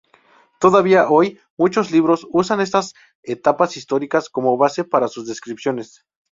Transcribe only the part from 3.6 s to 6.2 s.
históricas como base para sus descripciones.